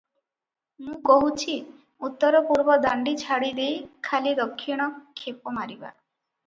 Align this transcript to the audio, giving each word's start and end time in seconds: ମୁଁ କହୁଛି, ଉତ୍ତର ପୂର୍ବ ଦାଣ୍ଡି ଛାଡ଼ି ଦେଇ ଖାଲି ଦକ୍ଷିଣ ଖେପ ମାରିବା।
ମୁଁ 0.85 0.95
କହୁଛି, 1.09 1.57
ଉତ୍ତର 2.09 2.41
ପୂର୍ବ 2.49 2.79
ଦାଣ୍ଡି 2.87 3.15
ଛାଡ଼ି 3.25 3.55
ଦେଇ 3.61 3.79
ଖାଲି 4.09 4.37
ଦକ୍ଷିଣ 4.43 4.91
ଖେପ 5.23 5.57
ମାରିବା। 5.61 5.93